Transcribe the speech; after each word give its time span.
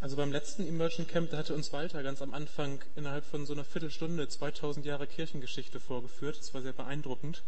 Also 0.00 0.16
beim 0.16 0.32
letzten 0.32 0.66
Immersion 0.66 1.06
Camp, 1.06 1.30
da 1.30 1.36
hatte 1.36 1.54
uns 1.54 1.74
Walter 1.74 2.02
ganz 2.02 2.22
am 2.22 2.32
Anfang 2.32 2.80
innerhalb 2.96 3.22
von 3.22 3.44
so 3.44 3.52
einer 3.52 3.64
Viertelstunde 3.64 4.26
2000 4.28 4.86
Jahre 4.86 5.06
Kirchengeschichte 5.06 5.78
vorgeführt. 5.78 6.38
Das 6.38 6.54
war 6.54 6.62
sehr 6.62 6.72
beeindruckend. 6.72 7.42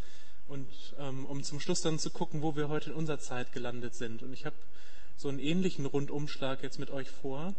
Und 0.49 0.69
ähm, 0.99 1.25
um 1.25 1.43
zum 1.43 1.61
Schluss 1.61 1.81
dann 1.81 1.99
zu 1.99 2.11
gucken, 2.11 2.43
wo 2.43 2.55
wir 2.55 2.69
heute 2.69 2.91
in 2.91 2.97
unserer 2.97 3.19
Zeit 3.19 3.53
gelandet 3.53 3.95
sind. 3.95 4.23
Und 4.23 4.35
ich 4.35 4.45
habe 4.45 4.57
so 5.17 5.31
einen 5.31 5.39
ähnlichen 5.39 5.87
Rundumschlag 5.87 6.63
jetzt 6.63 6.79
mit 6.79 6.91
euch 6.91 7.11
vor. 7.11 7.55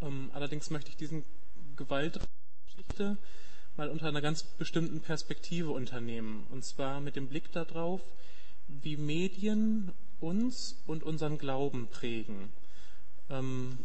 Ähm, 0.00 0.30
allerdings 0.32 0.70
möchte 0.70 0.88
ich 0.88 0.96
diesen 0.96 1.26
Gewaltgeschichte 1.76 3.18
mal 3.76 3.90
unter 3.90 4.06
einer 4.06 4.22
ganz 4.22 4.42
bestimmten 4.42 5.02
Perspektive 5.02 5.70
unternehmen. 5.70 6.46
Und 6.50 6.64
zwar 6.64 7.00
mit 7.00 7.14
dem 7.14 7.28
Blick 7.28 7.52
darauf, 7.52 8.00
wie 8.68 8.96
Medien 8.96 9.92
uns 10.18 10.82
und 10.86 11.02
unseren 11.02 11.36
Glauben 11.36 11.88
prägen. 11.88 12.50
Ähm, 13.28 13.78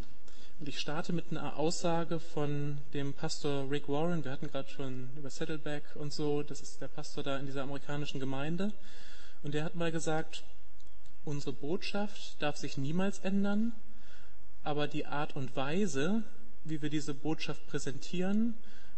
und 0.63 0.69
ich 0.69 0.79
starte 0.79 1.11
mit 1.11 1.29
einer 1.29 1.57
Aussage 1.57 2.21
von 2.21 2.77
dem 2.93 3.11
Pastor 3.13 3.69
Rick 3.69 3.89
Warren. 3.89 4.23
Wir 4.23 4.31
hatten 4.31 4.47
gerade 4.47 4.69
schon 4.69 5.09
über 5.17 5.29
Saddleback 5.29 5.83
und 5.95 6.13
so. 6.13 6.41
Das 6.41 6.61
ist 6.61 6.79
der 6.79 6.87
Pastor 6.87 7.21
da 7.21 7.37
in 7.37 7.45
dieser 7.45 7.63
amerikanischen 7.63 8.21
Gemeinde. 8.21 8.71
Und 9.41 9.53
der 9.53 9.65
hat 9.65 9.75
mal 9.75 9.91
gesagt, 9.91 10.45
unsere 11.25 11.51
Botschaft 11.51 12.41
darf 12.41 12.55
sich 12.55 12.77
niemals 12.77 13.19
ändern, 13.19 13.73
aber 14.63 14.87
die 14.87 15.05
Art 15.05 15.35
und 15.35 15.53
Weise, 15.57 16.23
wie 16.63 16.81
wir 16.81 16.89
diese 16.89 17.13
Botschaft 17.13 17.67
präsentieren, 17.67 18.53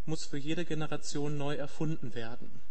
muss 0.05 0.23
für 0.23 0.37
jede 0.37 0.65
Generation 0.65 1.35
neu 1.35 1.55
erfunden 1.55 2.13
werden. 2.13 2.61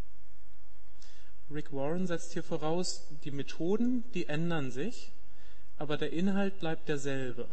Rick 1.50 1.72
Warren 1.72 2.06
setzt 2.06 2.32
hier 2.32 2.44
voraus, 2.44 3.08
die 3.24 3.32
Methoden, 3.32 4.04
die 4.14 4.28
ändern 4.28 4.70
sich, 4.70 5.10
aber 5.78 5.96
der 5.96 6.12
Inhalt 6.12 6.60
bleibt 6.60 6.88
derselbe. 6.88 7.48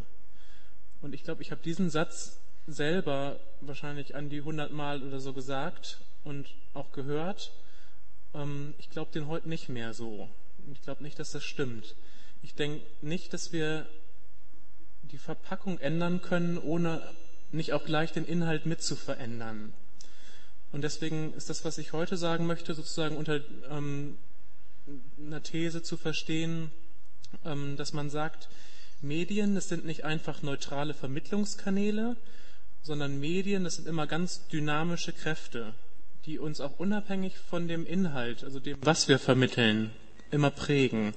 Und 1.01 1.13
ich 1.13 1.23
glaube, 1.23 1.41
ich 1.41 1.51
habe 1.51 1.61
diesen 1.63 1.89
Satz 1.89 2.39
selber 2.67 3.39
wahrscheinlich 3.61 4.15
an 4.15 4.29
die 4.29 4.41
hundertmal 4.41 5.01
oder 5.03 5.19
so 5.19 5.33
gesagt 5.33 5.99
und 6.23 6.47
auch 6.73 6.91
gehört. 6.91 7.51
Ähm, 8.33 8.73
ich 8.77 8.89
glaube 8.89 9.11
den 9.11 9.27
heute 9.27 9.49
nicht 9.49 9.69
mehr 9.69 9.93
so. 9.93 10.29
Ich 10.71 10.81
glaube 10.81 11.03
nicht, 11.03 11.19
dass 11.19 11.31
das 11.31 11.43
stimmt. 11.43 11.95
Ich 12.43 12.55
denke 12.55 12.85
nicht, 13.01 13.33
dass 13.33 13.51
wir 13.51 13.87
die 15.03 15.17
Verpackung 15.17 15.79
ändern 15.79 16.21
können, 16.21 16.57
ohne 16.57 17.01
nicht 17.51 17.73
auch 17.73 17.83
gleich 17.83 18.11
den 18.13 18.25
Inhalt 18.25 18.65
mit 18.65 18.81
zu 18.81 18.95
verändern. 18.95 19.73
Und 20.71 20.83
deswegen 20.83 21.33
ist 21.33 21.49
das, 21.49 21.65
was 21.65 21.77
ich 21.77 21.91
heute 21.91 22.15
sagen 22.15 22.45
möchte, 22.45 22.73
sozusagen 22.73 23.17
unter 23.17 23.41
ähm, 23.69 24.17
einer 25.19 25.43
These 25.43 25.83
zu 25.83 25.97
verstehen, 25.97 26.71
ähm, 27.43 27.75
dass 27.75 27.91
man 27.91 28.09
sagt, 28.09 28.47
Medien, 29.01 29.55
das 29.55 29.67
sind 29.67 29.85
nicht 29.85 30.05
einfach 30.05 30.43
neutrale 30.43 30.93
Vermittlungskanäle, 30.93 32.15
sondern 32.83 33.19
Medien, 33.19 33.63
das 33.63 33.75
sind 33.75 33.87
immer 33.87 34.05
ganz 34.05 34.47
dynamische 34.47 35.11
Kräfte, 35.11 35.73
die 36.25 36.37
uns 36.37 36.61
auch 36.61 36.79
unabhängig 36.79 37.33
von 37.49 37.67
dem 37.67 37.85
Inhalt, 37.85 38.43
also 38.43 38.59
dem, 38.59 38.77
was 38.81 39.07
wir 39.07 39.17
vermitteln, 39.17 39.91
immer 40.29 40.51
prägen. 40.51 41.13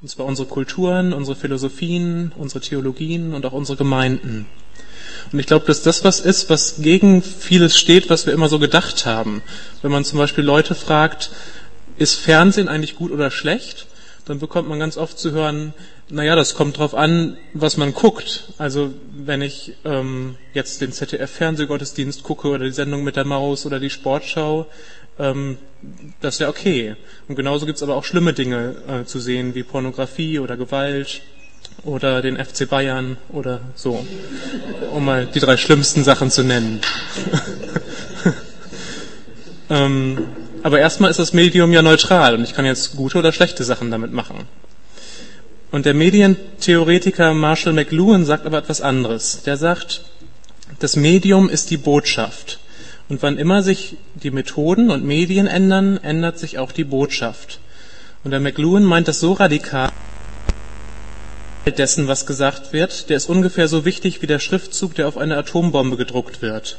Und 0.00 0.08
zwar 0.08 0.26
unsere 0.26 0.48
Kulturen, 0.48 1.12
unsere 1.12 1.36
Philosophien, 1.36 2.32
unsere 2.36 2.60
Theologien 2.60 3.34
und 3.34 3.44
auch 3.44 3.52
unsere 3.52 3.76
Gemeinden. 3.76 4.46
Und 5.32 5.38
ich 5.38 5.46
glaube, 5.46 5.66
dass 5.66 5.82
das 5.82 6.04
was 6.04 6.20
ist, 6.20 6.48
was 6.48 6.80
gegen 6.80 7.22
vieles 7.22 7.76
steht, 7.76 8.08
was 8.08 8.24
wir 8.24 8.32
immer 8.32 8.48
so 8.48 8.58
gedacht 8.58 9.06
haben. 9.06 9.42
Wenn 9.82 9.90
man 9.90 10.04
zum 10.04 10.18
Beispiel 10.18 10.44
Leute 10.44 10.74
fragt, 10.74 11.30
ist 11.98 12.14
Fernsehen 12.14 12.68
eigentlich 12.68 12.94
gut 12.94 13.10
oder 13.10 13.30
schlecht? 13.30 13.86
Dann 14.28 14.38
bekommt 14.40 14.68
man 14.68 14.78
ganz 14.78 14.98
oft 14.98 15.18
zu 15.18 15.32
hören, 15.32 15.72
naja, 16.10 16.36
das 16.36 16.54
kommt 16.54 16.76
drauf 16.76 16.94
an, 16.94 17.38
was 17.54 17.78
man 17.78 17.94
guckt. 17.94 18.44
Also 18.58 18.92
wenn 19.10 19.40
ich 19.40 19.72
ähm, 19.86 20.36
jetzt 20.52 20.82
den 20.82 20.92
ZDF-Fernsehgottesdienst 20.92 22.22
gucke 22.24 22.48
oder 22.48 22.66
die 22.66 22.72
Sendung 22.72 23.04
mit 23.04 23.16
der 23.16 23.24
Maus 23.24 23.64
oder 23.64 23.80
die 23.80 23.88
Sportschau, 23.88 24.66
ähm, 25.18 25.56
das 26.20 26.34
ist 26.34 26.40
ja 26.40 26.50
okay. 26.50 26.94
Und 27.26 27.36
genauso 27.36 27.64
gibt's 27.64 27.82
aber 27.82 27.96
auch 27.96 28.04
schlimme 28.04 28.34
Dinge 28.34 28.76
äh, 28.86 29.04
zu 29.06 29.18
sehen, 29.18 29.54
wie 29.54 29.62
Pornografie 29.62 30.38
oder 30.40 30.58
Gewalt 30.58 31.22
oder 31.84 32.20
den 32.20 32.36
FC 32.36 32.68
Bayern 32.68 33.16
oder 33.30 33.62
so, 33.74 34.06
um 34.92 35.06
mal 35.06 35.24
die 35.24 35.40
drei 35.40 35.56
schlimmsten 35.56 36.04
Sachen 36.04 36.30
zu 36.30 36.44
nennen. 36.44 36.82
ähm, 39.70 40.18
aber 40.62 40.78
erstmal 40.80 41.10
ist 41.10 41.18
das 41.18 41.32
Medium 41.32 41.72
ja 41.72 41.82
neutral 41.82 42.34
und 42.34 42.44
ich 42.44 42.54
kann 42.54 42.64
jetzt 42.64 42.96
gute 42.96 43.18
oder 43.18 43.32
schlechte 43.32 43.64
Sachen 43.64 43.90
damit 43.90 44.12
machen. 44.12 44.46
Und 45.70 45.84
der 45.84 45.94
Medientheoretiker 45.94 47.34
Marshall 47.34 47.74
McLuhan 47.74 48.24
sagt 48.24 48.46
aber 48.46 48.58
etwas 48.58 48.80
anderes. 48.80 49.42
Der 49.44 49.56
sagt, 49.56 50.02
das 50.78 50.96
Medium 50.96 51.48
ist 51.50 51.70
die 51.70 51.76
Botschaft. 51.76 52.58
Und 53.08 53.22
wann 53.22 53.38
immer 53.38 53.62
sich 53.62 53.96
die 54.14 54.30
Methoden 54.30 54.90
und 54.90 55.04
Medien 55.04 55.46
ändern, 55.46 55.98
ändert 55.98 56.38
sich 56.38 56.58
auch 56.58 56.72
die 56.72 56.84
Botschaft. 56.84 57.60
Und 58.24 58.30
der 58.30 58.40
McLuhan 58.40 58.84
meint 58.84 59.08
das 59.08 59.20
so 59.20 59.32
radikal 59.32 59.90
dessen, 61.76 62.08
was 62.08 62.24
gesagt 62.24 62.72
wird, 62.72 63.10
der 63.10 63.18
ist 63.18 63.28
ungefähr 63.28 63.68
so 63.68 63.84
wichtig 63.84 64.22
wie 64.22 64.26
der 64.26 64.38
Schriftzug, 64.38 64.94
der 64.94 65.06
auf 65.06 65.18
eine 65.18 65.36
Atombombe 65.36 65.98
gedruckt 65.98 66.40
wird. 66.40 66.78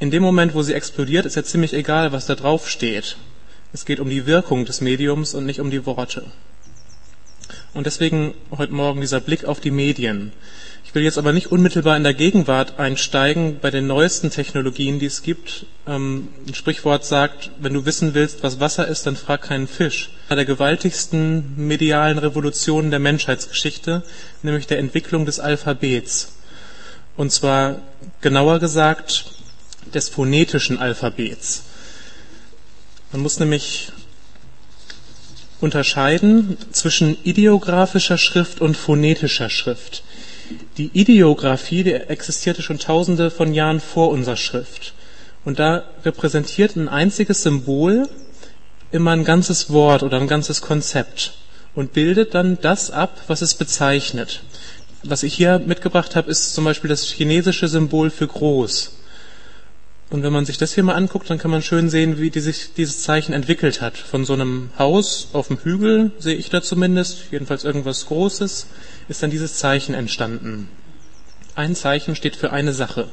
In 0.00 0.12
dem 0.12 0.22
Moment, 0.22 0.54
wo 0.54 0.62
sie 0.62 0.74
explodiert, 0.74 1.26
ist 1.26 1.34
ja 1.34 1.42
ziemlich 1.42 1.74
egal, 1.74 2.12
was 2.12 2.26
da 2.26 2.36
drauf 2.36 2.68
steht. 2.68 3.16
Es 3.72 3.84
geht 3.84 3.98
um 3.98 4.08
die 4.08 4.26
Wirkung 4.26 4.64
des 4.64 4.80
Mediums 4.80 5.34
und 5.34 5.44
nicht 5.44 5.60
um 5.60 5.72
die 5.72 5.86
Worte. 5.86 6.24
Und 7.74 7.86
deswegen 7.86 8.34
heute 8.56 8.72
Morgen 8.72 9.00
dieser 9.00 9.20
Blick 9.20 9.44
auf 9.44 9.58
die 9.58 9.72
Medien. 9.72 10.32
Ich 10.84 10.94
will 10.94 11.02
jetzt 11.02 11.18
aber 11.18 11.32
nicht 11.32 11.50
unmittelbar 11.50 11.96
in 11.96 12.04
der 12.04 12.14
Gegenwart 12.14 12.78
einsteigen 12.78 13.58
bei 13.60 13.70
den 13.72 13.88
neuesten 13.88 14.30
Technologien, 14.30 15.00
die 15.00 15.06
es 15.06 15.22
gibt. 15.22 15.66
Ähm, 15.86 16.28
ein 16.46 16.54
Sprichwort 16.54 17.04
sagt, 17.04 17.50
wenn 17.58 17.74
du 17.74 17.84
wissen 17.84 18.14
willst, 18.14 18.44
was 18.44 18.60
Wasser 18.60 18.86
ist, 18.86 19.04
dann 19.04 19.16
frag 19.16 19.42
keinen 19.42 19.66
Fisch. 19.66 20.10
Einer 20.28 20.36
der 20.36 20.44
gewaltigsten 20.44 21.54
medialen 21.56 22.18
Revolutionen 22.18 22.90
der 22.90 23.00
Menschheitsgeschichte, 23.00 24.02
nämlich 24.42 24.68
der 24.68 24.78
Entwicklung 24.78 25.26
des 25.26 25.40
Alphabets. 25.40 26.32
Und 27.16 27.32
zwar 27.32 27.80
genauer 28.20 28.60
gesagt 28.60 29.37
des 29.94 30.08
phonetischen 30.08 30.78
Alphabets. 30.78 31.64
Man 33.12 33.22
muss 33.22 33.38
nämlich 33.38 33.90
unterscheiden 35.60 36.56
zwischen 36.72 37.16
ideografischer 37.24 38.18
Schrift 38.18 38.60
und 38.60 38.76
phonetischer 38.76 39.50
Schrift. 39.50 40.02
Die 40.76 40.90
Ideographie, 40.92 41.84
die 41.84 41.92
existierte 41.92 42.62
schon 42.62 42.78
tausende 42.78 43.30
von 43.30 43.54
Jahren 43.54 43.80
vor 43.80 44.10
unserer 44.10 44.36
Schrift. 44.36 44.94
Und 45.44 45.58
da 45.58 45.84
repräsentiert 46.04 46.76
ein 46.76 46.88
einziges 46.88 47.42
Symbol 47.42 48.08
immer 48.90 49.12
ein 49.12 49.24
ganzes 49.24 49.70
Wort 49.70 50.02
oder 50.02 50.18
ein 50.20 50.28
ganzes 50.28 50.60
Konzept 50.60 51.34
und 51.74 51.92
bildet 51.92 52.34
dann 52.34 52.58
das 52.60 52.90
ab, 52.90 53.20
was 53.26 53.42
es 53.42 53.54
bezeichnet. 53.54 54.42
Was 55.02 55.22
ich 55.22 55.34
hier 55.34 55.58
mitgebracht 55.58 56.16
habe, 56.16 56.30
ist 56.30 56.54
zum 56.54 56.64
Beispiel 56.64 56.88
das 56.88 57.04
chinesische 57.04 57.68
Symbol 57.68 58.10
für 58.10 58.26
groß. 58.26 58.97
Und 60.10 60.22
wenn 60.22 60.32
man 60.32 60.46
sich 60.46 60.56
das 60.56 60.72
hier 60.72 60.84
mal 60.84 60.94
anguckt, 60.94 61.28
dann 61.28 61.38
kann 61.38 61.50
man 61.50 61.62
schön 61.62 61.90
sehen, 61.90 62.18
wie 62.18 62.30
die 62.30 62.40
sich 62.40 62.72
dieses 62.74 63.02
Zeichen 63.02 63.34
entwickelt 63.34 63.82
hat. 63.82 63.98
Von 63.98 64.24
so 64.24 64.32
einem 64.32 64.70
Haus 64.78 65.28
auf 65.34 65.48
dem 65.48 65.58
Hügel, 65.58 66.12
sehe 66.18 66.36
ich 66.36 66.48
da 66.48 66.62
zumindest, 66.62 67.24
jedenfalls 67.30 67.64
irgendwas 67.64 68.06
Großes, 68.06 68.66
ist 69.08 69.22
dann 69.22 69.30
dieses 69.30 69.58
Zeichen 69.58 69.94
entstanden. 69.94 70.70
Ein 71.54 71.74
Zeichen 71.74 72.16
steht 72.16 72.36
für 72.36 72.52
eine 72.52 72.72
Sache. 72.72 73.08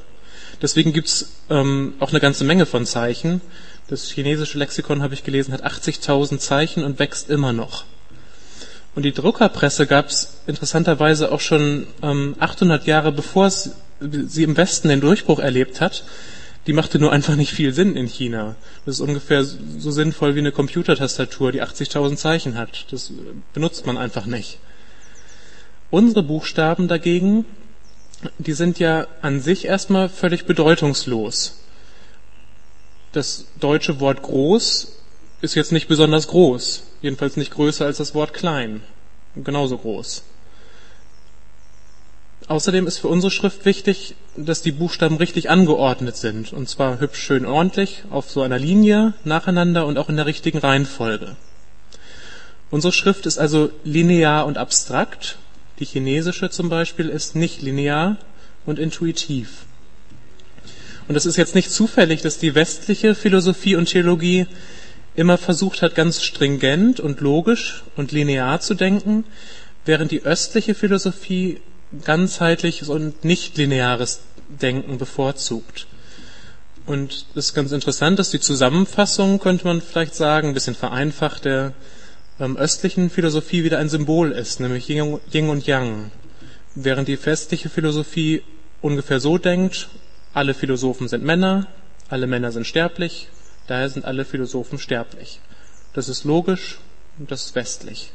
Deswegen 0.61 0.93
gibt's 0.93 1.31
ähm, 1.49 1.95
auch 1.99 2.11
eine 2.11 2.21
ganze 2.21 2.45
Menge 2.45 2.65
von 2.65 2.85
Zeichen. 2.85 3.41
Das 3.89 4.09
chinesische 4.09 4.57
Lexikon, 4.57 5.03
habe 5.03 5.13
ich 5.13 5.25
gelesen, 5.25 5.53
hat 5.53 5.65
80.000 5.65 6.37
Zeichen 6.37 6.85
und 6.85 6.97
wächst 6.99 7.29
immer 7.29 7.51
noch. 7.51 7.83
Und 8.95 9.03
die 9.03 9.11
Druckerpresse 9.11 9.85
gab's 9.85 10.37
interessanterweise 10.47 11.33
auch 11.33 11.41
schon 11.41 11.87
ähm, 12.01 12.35
800 12.39 12.87
Jahre 12.87 13.11
bevor 13.11 13.49
sie 13.49 14.43
im 14.43 14.55
Westen 14.55 14.87
den 14.87 15.01
Durchbruch 15.01 15.39
erlebt 15.39 15.81
hat 15.81 16.05
die 16.67 16.73
machte 16.73 16.97
nur 16.97 17.11
einfach 17.11 17.35
nicht 17.35 17.51
viel 17.51 17.73
Sinn 17.73 17.95
in 17.95 18.07
China. 18.07 18.55
Das 18.85 18.95
ist 18.95 19.01
ungefähr 19.01 19.43
so 19.43 19.91
sinnvoll 19.91 20.35
wie 20.35 20.39
eine 20.39 20.51
Computertastatur, 20.51 21.51
die 21.51 21.61
80.000 21.61 22.15
Zeichen 22.15 22.57
hat. 22.57 22.87
Das 22.91 23.11
benutzt 23.53 23.85
man 23.85 23.97
einfach 23.97 24.25
nicht. 24.25 24.59
Unsere 25.91 26.23
Buchstaben 26.23 26.87
dagegen, 26.87 27.45
die 28.39 28.53
sind 28.53 28.79
ja 28.79 29.07
an 29.21 29.41
sich 29.41 29.65
erstmal 29.65 30.09
völlig 30.09 30.45
bedeutungslos. 30.45 31.59
Das 33.11 33.45
deutsche 33.59 33.99
Wort 33.99 34.23
groß 34.23 34.91
ist 35.41 35.55
jetzt 35.55 35.71
nicht 35.71 35.87
besonders 35.87 36.27
groß, 36.27 36.83
jedenfalls 37.01 37.37
nicht 37.37 37.51
größer 37.53 37.85
als 37.85 37.97
das 37.97 38.15
Wort 38.15 38.33
klein, 38.33 38.81
genauso 39.35 39.77
groß. 39.77 40.23
Außerdem 42.47 42.85
ist 42.85 42.99
für 42.99 43.07
unsere 43.07 43.31
Schrift 43.31 43.65
wichtig, 43.65 44.15
dass 44.37 44.61
die 44.61 44.71
Buchstaben 44.71 45.17
richtig 45.17 45.49
angeordnet 45.49 46.15
sind. 46.15 46.53
Und 46.53 46.69
zwar 46.69 46.99
hübsch 46.99 47.19
schön 47.19 47.45
ordentlich, 47.45 48.03
auf 48.11 48.29
so 48.29 48.41
einer 48.41 48.59
Linie, 48.59 49.13
nacheinander 49.23 49.85
und 49.85 49.97
auch 49.97 50.09
in 50.09 50.15
der 50.15 50.27
richtigen 50.27 50.59
Reihenfolge. 50.59 51.35
Unsere 52.69 52.93
Schrift 52.93 53.25
ist 53.25 53.39
also 53.39 53.71
linear 53.83 54.45
und 54.45 54.57
abstrakt. 54.57 55.37
Die 55.79 55.85
chinesische 55.85 56.49
zum 56.49 56.69
Beispiel 56.69 57.09
ist 57.09 57.35
nicht 57.35 57.61
linear, 57.61 58.17
und 58.65 58.79
intuitiv. 58.79 59.65
Und 61.07 61.15
es 61.15 61.25
ist 61.25 61.37
jetzt 61.37 61.55
nicht 61.55 61.71
zufällig, 61.71 62.21
dass 62.21 62.39
die 62.39 62.55
westliche 62.55 63.13
Philosophie 63.13 63.75
und 63.75 63.85
Theologie 63.85 64.47
immer 65.15 65.37
versucht 65.37 65.81
hat, 65.81 65.95
ganz 65.95 66.23
stringent 66.23 66.99
und 66.99 67.21
logisch 67.21 67.83
und 67.95 68.11
linear 68.11 68.59
zu 68.59 68.73
denken, 68.73 69.23
während 69.85 70.11
die 70.11 70.23
östliche 70.23 70.73
Philosophie 70.73 71.61
ganzheitliches 72.03 72.89
und 72.89 73.23
nicht 73.23 73.57
lineares 73.57 74.21
Denken 74.49 74.97
bevorzugt. 74.97 75.87
Und 76.85 77.25
es 77.35 77.47
ist 77.47 77.53
ganz 77.55 77.71
interessant, 77.71 78.19
dass 78.19 78.29
die 78.29 78.39
Zusammenfassung, 78.39 79.39
könnte 79.39 79.65
man 79.65 79.81
vielleicht 79.81 80.15
sagen, 80.15 80.49
ein 80.49 80.53
bisschen 80.53 80.75
vereinfacht, 80.75 81.45
der 81.45 81.73
ähm, 82.39 82.57
östlichen 82.57 83.09
Philosophie 83.09 83.63
wieder 83.63 83.79
ein 83.79 83.89
Symbol 83.89 84.31
ist, 84.31 84.59
nämlich 84.59 84.87
Yin 84.89 85.49
und 85.49 85.65
Yang. 85.65 86.11
Während 86.75 87.07
die 87.07 87.23
westliche 87.25 87.69
Philosophie 87.69 88.43
ungefähr 88.81 89.19
so 89.19 89.37
denkt, 89.37 89.89
alle 90.33 90.53
Philosophen 90.53 91.07
sind 91.07 91.23
Männer, 91.23 91.67
alle 92.09 92.27
Männer 92.27 92.51
sind 92.51 92.67
sterblich, 92.67 93.29
daher 93.67 93.89
sind 93.89 94.05
alle 94.05 94.25
Philosophen 94.25 94.77
sterblich. 94.77 95.39
Das 95.93 96.09
ist 96.09 96.23
logisch 96.23 96.77
und 97.17 97.31
das 97.31 97.45
ist 97.45 97.55
westlich. 97.55 98.11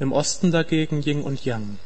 Im 0.00 0.12
Osten 0.12 0.50
dagegen 0.50 1.02
Yin 1.02 1.22
und 1.22 1.44
Yang. 1.44 1.78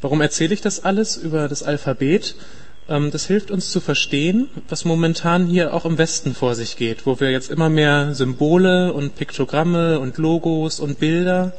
Warum 0.00 0.20
erzähle 0.20 0.54
ich 0.54 0.60
das 0.60 0.84
alles 0.84 1.16
über 1.16 1.48
das 1.48 1.62
Alphabet? 1.62 2.36
Ähm, 2.88 3.10
das 3.10 3.26
hilft 3.26 3.50
uns 3.50 3.70
zu 3.70 3.80
verstehen, 3.80 4.48
was 4.68 4.84
momentan 4.84 5.46
hier 5.46 5.74
auch 5.74 5.84
im 5.84 5.98
Westen 5.98 6.34
vor 6.34 6.54
sich 6.54 6.76
geht, 6.76 7.04
wo 7.04 7.18
wir 7.20 7.30
jetzt 7.30 7.50
immer 7.50 7.68
mehr 7.68 8.14
Symbole 8.14 8.92
und 8.92 9.16
Piktogramme 9.16 9.98
und 9.98 10.18
Logos 10.18 10.80
und 10.80 11.00
Bilder 11.00 11.52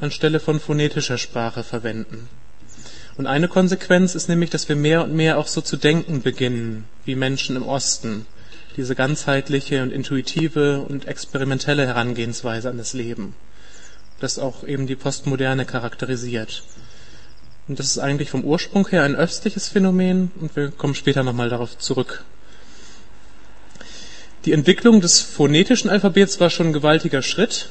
anstelle 0.00 0.40
von 0.40 0.58
phonetischer 0.58 1.18
Sprache 1.18 1.62
verwenden. 1.62 2.28
Und 3.16 3.26
eine 3.26 3.48
Konsequenz 3.48 4.14
ist 4.14 4.28
nämlich, 4.28 4.50
dass 4.50 4.68
wir 4.68 4.76
mehr 4.76 5.04
und 5.04 5.12
mehr 5.12 5.38
auch 5.38 5.46
so 5.46 5.60
zu 5.60 5.76
denken 5.76 6.22
beginnen, 6.22 6.86
wie 7.04 7.14
Menschen 7.14 7.56
im 7.56 7.62
Osten. 7.62 8.26
Diese 8.76 8.94
ganzheitliche 8.94 9.82
und 9.82 9.92
intuitive 9.92 10.80
und 10.80 11.06
experimentelle 11.06 11.86
Herangehensweise 11.86 12.70
an 12.70 12.78
das 12.78 12.94
Leben. 12.94 13.34
Das 14.18 14.38
auch 14.38 14.64
eben 14.64 14.86
die 14.86 14.96
Postmoderne 14.96 15.66
charakterisiert. 15.66 16.62
Und 17.68 17.78
das 17.78 17.86
ist 17.86 17.98
eigentlich 17.98 18.30
vom 18.30 18.44
Ursprung 18.44 18.88
her 18.88 19.04
ein 19.04 19.14
östliches 19.14 19.68
Phänomen 19.68 20.32
und 20.40 20.56
wir 20.56 20.70
kommen 20.70 20.94
später 20.94 21.22
nochmal 21.22 21.48
darauf 21.48 21.78
zurück. 21.78 22.24
Die 24.44 24.52
Entwicklung 24.52 25.00
des 25.00 25.20
phonetischen 25.20 25.88
Alphabets 25.88 26.40
war 26.40 26.50
schon 26.50 26.68
ein 26.68 26.72
gewaltiger 26.72 27.22
Schritt. 27.22 27.68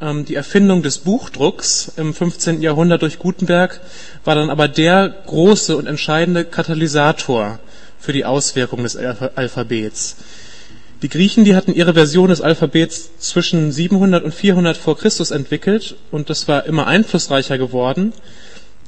Ähm, 0.00 0.24
die 0.24 0.36
Erfindung 0.36 0.84
des 0.84 0.98
Buchdrucks 0.98 1.92
im 1.96 2.14
15. 2.14 2.62
Jahrhundert 2.62 3.02
durch 3.02 3.18
Gutenberg 3.18 3.80
war 4.24 4.36
dann 4.36 4.48
aber 4.48 4.68
der 4.68 5.08
große 5.26 5.76
und 5.76 5.86
entscheidende 5.86 6.44
Katalysator 6.44 7.58
für 7.98 8.12
die 8.12 8.24
Auswirkung 8.24 8.84
des 8.84 8.96
Alphabets. 8.96 10.16
Die 11.02 11.08
Griechen, 11.08 11.44
die 11.44 11.56
hatten 11.56 11.74
ihre 11.74 11.94
Version 11.94 12.28
des 12.28 12.40
Alphabets 12.40 13.10
zwischen 13.18 13.72
700 13.72 14.22
und 14.22 14.32
400 14.32 14.76
vor 14.76 14.96
Christus 14.96 15.32
entwickelt 15.32 15.96
und 16.12 16.30
das 16.30 16.46
war 16.46 16.66
immer 16.66 16.86
einflussreicher 16.86 17.58
geworden. 17.58 18.12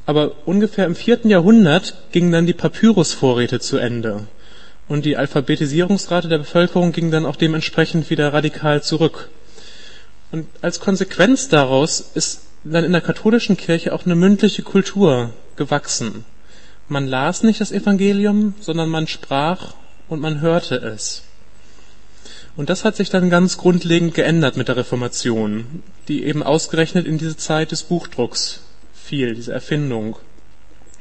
Aber 0.07 0.33
ungefähr 0.45 0.87
im 0.87 0.95
vierten 0.95 1.31
Jahrhundert 1.31 1.95
gingen 2.13 2.33
dann 2.33 2.47
die 2.47 2.53
Papyrusvorräte 2.53 3.61
zu 3.61 3.79
Ende. 3.79 4.27
Und 4.87 5.07
die 5.07 5.17
Alphabetisierungsrate 5.17 6.29
der 6.29 6.39
Bevölkerung 6.39 6.93
ging 6.93 7.11
dann 7.11 7.25
auch 7.25 7.37
dementsprechend 7.37 8.11
wieder 8.11 8.35
radikal 8.35 8.83
zurück. 8.83 9.31
Und 10.31 10.47
als 10.61 10.81
Konsequenz 10.81 11.49
daraus 11.49 12.01
ist 12.15 12.43
dann 12.65 12.85
in 12.85 12.93
der 12.93 13.01
katholischen 13.01 13.57
Kirche 13.57 13.93
auch 13.95 14.05
eine 14.05 14.15
mündliche 14.15 14.63
Kultur 14.63 15.31
gewachsen. 15.57 16.25
Man 16.89 17.07
las 17.07 17.43
nicht 17.43 17.61
das 17.61 17.73
Evangelium, 17.73 18.55
sondern 18.61 18.91
man 18.91 19.07
sprach 19.07 19.75
und 20.09 20.21
man 20.21 20.43
hörte 20.43 20.77
es. 20.77 21.23
Und 22.57 22.69
das 22.69 22.85
hat 22.85 22.97
sich 22.97 23.09
dann 23.09 23.31
ganz 23.31 23.57
grundlegend 23.57 24.15
geändert 24.15 24.57
mit 24.57 24.69
der 24.69 24.77
Reformation, 24.77 25.83
die 26.09 26.25
eben 26.25 26.43
ausgerechnet 26.43 27.07
in 27.07 27.17
diese 27.17 27.37
Zeit 27.37 27.73
des 27.73 27.85
Buchdrucks 27.85 28.61
fiel, 29.05 29.35
diese 29.35 29.53
Erfindung. 29.53 30.17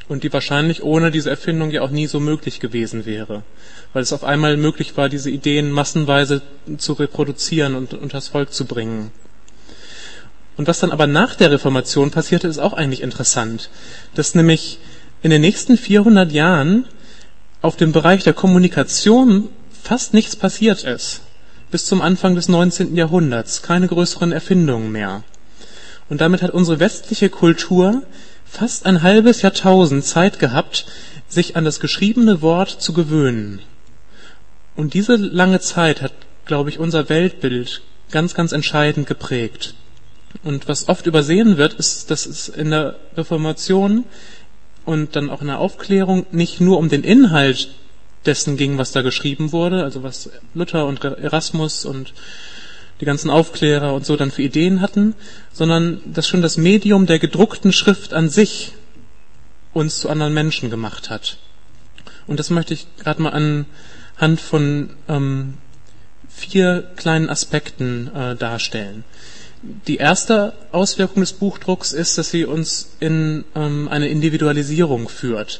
Und 0.09 0.23
die 0.23 0.33
wahrscheinlich 0.33 0.83
ohne 0.83 1.11
diese 1.11 1.29
Erfindung 1.29 1.71
ja 1.71 1.81
auch 1.81 1.89
nie 1.89 2.07
so 2.07 2.19
möglich 2.19 2.59
gewesen 2.59 3.05
wäre. 3.05 3.43
Weil 3.93 4.03
es 4.03 4.11
auf 4.11 4.23
einmal 4.23 4.57
möglich 4.57 4.97
war, 4.97 5.07
diese 5.07 5.29
Ideen 5.29 5.71
massenweise 5.71 6.41
zu 6.77 6.93
reproduzieren 6.93 7.75
und 7.75 7.93
unters 7.93 8.27
Volk 8.27 8.51
zu 8.51 8.65
bringen. 8.65 9.11
Und 10.57 10.67
was 10.67 10.79
dann 10.79 10.91
aber 10.91 11.07
nach 11.07 11.35
der 11.35 11.51
Reformation 11.51 12.11
passierte, 12.11 12.47
ist 12.47 12.59
auch 12.59 12.73
eigentlich 12.73 13.01
interessant. 13.01 13.69
Dass 14.13 14.35
nämlich 14.35 14.77
in 15.23 15.31
den 15.31 15.41
nächsten 15.41 15.77
400 15.77 16.31
Jahren 16.31 16.85
auf 17.61 17.77
dem 17.77 17.93
Bereich 17.93 18.23
der 18.23 18.33
Kommunikation 18.33 19.49
fast 19.81 20.13
nichts 20.13 20.35
passiert 20.35 20.83
ist. 20.83 21.21
Bis 21.71 21.85
zum 21.85 22.01
Anfang 22.01 22.35
des 22.35 22.49
19. 22.49 22.95
Jahrhunderts. 22.95 23.61
Keine 23.61 23.87
größeren 23.87 24.33
Erfindungen 24.33 24.91
mehr. 24.91 25.23
Und 26.09 26.21
damit 26.21 26.41
hat 26.41 26.51
unsere 26.51 26.79
westliche 26.79 27.29
Kultur 27.29 28.03
fast 28.45 28.85
ein 28.85 29.01
halbes 29.01 29.41
Jahrtausend 29.41 30.05
Zeit 30.05 30.39
gehabt, 30.39 30.85
sich 31.27 31.55
an 31.55 31.65
das 31.65 31.79
geschriebene 31.79 32.41
Wort 32.41 32.69
zu 32.69 32.93
gewöhnen. 32.93 33.61
Und 34.75 34.93
diese 34.93 35.15
lange 35.15 35.59
Zeit 35.59 36.01
hat, 36.01 36.13
glaube 36.45 36.69
ich, 36.69 36.79
unser 36.79 37.09
Weltbild 37.09 37.81
ganz, 38.11 38.33
ganz 38.33 38.51
entscheidend 38.51 39.07
geprägt. 39.07 39.75
Und 40.43 40.67
was 40.67 40.89
oft 40.89 41.05
übersehen 41.05 41.57
wird, 41.57 41.73
ist, 41.73 42.11
dass 42.11 42.25
es 42.25 42.49
in 42.49 42.71
der 42.71 42.95
Reformation 43.15 44.05
und 44.85 45.15
dann 45.15 45.29
auch 45.29 45.41
in 45.41 45.47
der 45.47 45.59
Aufklärung 45.59 46.25
nicht 46.31 46.59
nur 46.59 46.77
um 46.77 46.89
den 46.89 47.03
Inhalt 47.03 47.69
dessen 48.25 48.57
ging, 48.57 48.77
was 48.77 48.91
da 48.91 49.01
geschrieben 49.01 49.51
wurde, 49.51 49.83
also 49.83 50.03
was 50.03 50.29
Luther 50.53 50.85
und 50.85 51.03
Erasmus 51.03 51.85
und 51.85 52.13
die 53.03 53.05
ganzen 53.05 53.29
Aufklärer 53.29 53.93
und 53.93 54.05
so 54.05 54.15
dann 54.15 54.31
für 54.31 54.43
Ideen 54.43 54.79
hatten, 54.79 55.13
sondern 55.51 55.99
dass 56.05 56.25
schon 56.25 56.41
das 56.41 56.55
Medium 56.55 57.05
der 57.05 57.19
gedruckten 57.19 57.73
Schrift 57.73 58.13
an 58.13 58.29
sich 58.29 58.75
uns 59.73 59.99
zu 59.99 60.09
anderen 60.09 60.33
Menschen 60.33 60.69
gemacht 60.69 61.09
hat. 61.09 61.35
Und 62.27 62.39
das 62.39 62.49
möchte 62.49 62.73
ich 62.73 62.87
gerade 62.97 63.21
mal 63.21 63.33
anhand 63.33 64.39
von 64.39 64.91
ähm, 65.09 65.55
vier 66.29 66.89
kleinen 66.95 67.29
Aspekten 67.29 68.09
äh, 68.15 68.37
darstellen. 68.37 69.03
Die 69.61 69.97
erste 69.97 70.53
Auswirkung 70.71 71.21
des 71.21 71.33
Buchdrucks 71.33 71.91
ist, 71.91 72.17
dass 72.17 72.31
sie 72.31 72.45
uns 72.45 72.95
in 73.01 73.43
ähm, 73.53 73.89
eine 73.89 74.07
Individualisierung 74.07 75.09
führt. 75.09 75.59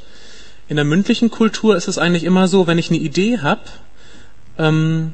In 0.70 0.78
der 0.78 0.86
mündlichen 0.86 1.30
Kultur 1.30 1.76
ist 1.76 1.90
es 1.90 1.98
eigentlich 1.98 2.24
immer 2.24 2.48
so, 2.48 2.68
wenn 2.68 2.78
ich 2.78 2.90
eine 2.90 3.00
Idee 3.00 3.40
habe, 3.40 3.64
ähm, 4.58 5.14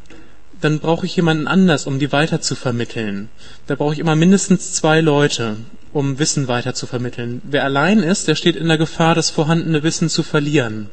dann 0.62 0.80
brauche 0.80 1.06
ich 1.06 1.16
jemanden 1.16 1.48
anders, 1.48 1.86
um 1.86 2.00
die 2.00 2.12
weiter 2.12 2.42
zu 2.42 2.56
vermitteln. 2.56 3.30
Da 3.68 3.76
brauche 3.76 3.94
ich 3.94 4.00
immer 4.00 4.16
mindestens 4.16 4.74
zwei 4.74 5.02
Leute, 5.02 5.58
um 5.94 6.20
Wissen 6.20 6.48
weiter 6.48 6.74
zu 6.74 6.86
vermitteln. 6.86 7.42
Wer 7.44 7.64
allein 7.64 8.00
ist, 8.00 8.28
der 8.28 8.36
steht 8.36 8.56
in 8.56 8.68
der 8.68 8.78
Gefahr, 8.78 9.16
das 9.16 9.30
vorhandene 9.30 9.84
Wissen 9.84 10.10
zu 10.10 10.24
verlieren. 10.24 10.90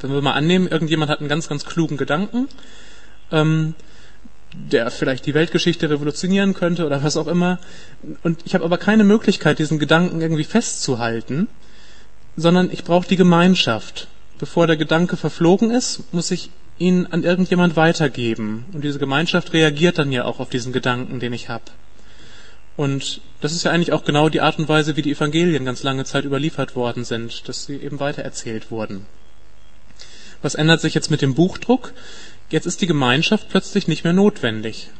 Wenn 0.00 0.12
wir 0.12 0.20
mal 0.20 0.34
annehmen, 0.34 0.68
irgendjemand 0.68 1.10
hat 1.10 1.20
einen 1.20 1.28
ganz, 1.28 1.48
ganz 1.48 1.64
klugen 1.64 1.96
Gedanken, 1.96 2.48
ähm, 3.32 3.74
der 4.52 4.90
vielleicht 4.90 5.26
die 5.26 5.34
Weltgeschichte 5.34 5.88
revolutionieren 5.88 6.54
könnte 6.54 6.86
oder 6.86 7.02
was 7.02 7.16
auch 7.16 7.26
immer, 7.26 7.58
und 8.22 8.40
ich 8.44 8.54
habe 8.54 8.64
aber 8.64 8.78
keine 8.78 9.04
Möglichkeit, 9.04 9.58
diesen 9.58 9.78
Gedanken 9.78 10.20
irgendwie 10.20 10.44
festzuhalten, 10.44 11.48
sondern 12.36 12.70
ich 12.70 12.84
brauche 12.84 13.08
die 13.08 13.16
Gemeinschaft. 13.16 14.08
Bevor 14.38 14.66
der 14.66 14.76
Gedanke 14.76 15.16
verflogen 15.16 15.70
ist, 15.70 16.12
muss 16.12 16.30
ich 16.30 16.50
ihn 16.78 17.06
an 17.06 17.24
irgendjemand 17.24 17.76
weitergeben. 17.76 18.66
Und 18.72 18.84
diese 18.84 18.98
Gemeinschaft 18.98 19.52
reagiert 19.52 19.98
dann 19.98 20.12
ja 20.12 20.24
auch 20.24 20.40
auf 20.40 20.50
diesen 20.50 20.72
Gedanken, 20.72 21.20
den 21.20 21.32
ich 21.32 21.48
habe. 21.48 21.64
Und 22.76 23.22
das 23.40 23.52
ist 23.52 23.64
ja 23.64 23.70
eigentlich 23.70 23.92
auch 23.92 24.04
genau 24.04 24.28
die 24.28 24.42
Art 24.42 24.58
und 24.58 24.68
Weise, 24.68 24.96
wie 24.96 25.02
die 25.02 25.12
Evangelien 25.12 25.64
ganz 25.64 25.82
lange 25.82 26.04
Zeit 26.04 26.24
überliefert 26.24 26.76
worden 26.76 27.04
sind, 27.04 27.48
dass 27.48 27.64
sie 27.64 27.76
eben 27.76 28.00
weitererzählt 28.00 28.70
wurden. 28.70 29.06
Was 30.42 30.54
ändert 30.54 30.82
sich 30.82 30.94
jetzt 30.94 31.10
mit 31.10 31.22
dem 31.22 31.34
Buchdruck? 31.34 31.94
Jetzt 32.50 32.66
ist 32.66 32.82
die 32.82 32.86
Gemeinschaft 32.86 33.48
plötzlich 33.48 33.88
nicht 33.88 34.04
mehr 34.04 34.12
notwendig. 34.12 34.90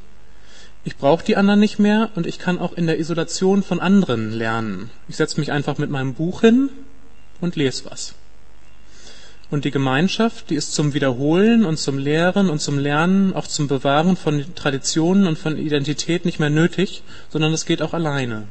Ich 0.84 0.96
brauche 0.96 1.24
die 1.24 1.36
anderen 1.36 1.60
nicht 1.60 1.78
mehr 1.78 2.10
und 2.14 2.26
ich 2.26 2.38
kann 2.38 2.58
auch 2.58 2.72
in 2.72 2.86
der 2.86 2.98
Isolation 2.98 3.62
von 3.62 3.80
anderen 3.80 4.32
lernen. 4.32 4.90
Ich 5.08 5.16
setze 5.16 5.38
mich 5.38 5.52
einfach 5.52 5.78
mit 5.78 5.90
meinem 5.90 6.14
Buch 6.14 6.40
hin 6.40 6.70
und 7.40 7.56
lese 7.56 7.84
was. 7.90 8.14
Und 9.48 9.64
die 9.64 9.70
Gemeinschaft, 9.70 10.50
die 10.50 10.56
ist 10.56 10.74
zum 10.74 10.92
Wiederholen 10.92 11.64
und 11.64 11.78
zum 11.78 11.98
Lehren 11.98 12.50
und 12.50 12.60
zum 12.60 12.78
Lernen, 12.78 13.32
auch 13.32 13.46
zum 13.46 13.68
Bewahren 13.68 14.16
von 14.16 14.44
Traditionen 14.56 15.26
und 15.26 15.38
von 15.38 15.56
Identität 15.56 16.24
nicht 16.24 16.40
mehr 16.40 16.50
nötig, 16.50 17.02
sondern 17.30 17.52
es 17.52 17.64
geht 17.64 17.80
auch 17.80 17.94
alleine. 17.94 18.48